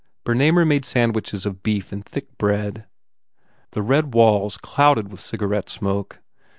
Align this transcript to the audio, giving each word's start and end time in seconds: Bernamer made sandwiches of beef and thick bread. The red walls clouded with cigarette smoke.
Bernamer 0.25 0.65
made 0.65 0.83
sandwiches 0.83 1.45
of 1.45 1.61
beef 1.61 1.91
and 1.91 2.03
thick 2.03 2.35
bread. 2.39 2.87
The 3.73 3.83
red 3.83 4.15
walls 4.15 4.57
clouded 4.57 5.11
with 5.11 5.19
cigarette 5.19 5.69
smoke. 5.69 6.19